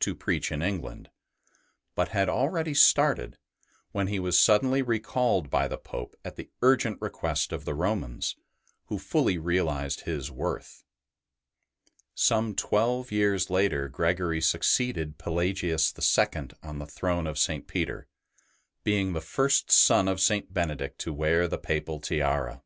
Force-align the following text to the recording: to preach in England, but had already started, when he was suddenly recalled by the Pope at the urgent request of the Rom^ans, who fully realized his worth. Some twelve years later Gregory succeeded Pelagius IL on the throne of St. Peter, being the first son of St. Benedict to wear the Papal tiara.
to 0.00 0.14
preach 0.14 0.50
in 0.50 0.62
England, 0.62 1.10
but 1.94 2.08
had 2.08 2.26
already 2.26 2.72
started, 2.72 3.36
when 3.90 4.06
he 4.06 4.18
was 4.18 4.40
suddenly 4.40 4.80
recalled 4.80 5.50
by 5.50 5.68
the 5.68 5.76
Pope 5.76 6.16
at 6.24 6.36
the 6.36 6.48
urgent 6.62 6.98
request 7.02 7.52
of 7.52 7.66
the 7.66 7.74
Rom^ans, 7.74 8.34
who 8.86 8.98
fully 8.98 9.36
realized 9.36 10.00
his 10.04 10.30
worth. 10.30 10.82
Some 12.14 12.54
twelve 12.54 13.12
years 13.12 13.50
later 13.50 13.86
Gregory 13.90 14.40
succeeded 14.40 15.18
Pelagius 15.18 15.92
IL 15.92 16.46
on 16.62 16.78
the 16.78 16.86
throne 16.86 17.26
of 17.26 17.38
St. 17.38 17.68
Peter, 17.68 18.08
being 18.84 19.12
the 19.12 19.20
first 19.20 19.70
son 19.70 20.08
of 20.08 20.22
St. 20.22 20.54
Benedict 20.54 20.98
to 21.00 21.12
wear 21.12 21.46
the 21.46 21.58
Papal 21.58 22.00
tiara. 22.00 22.62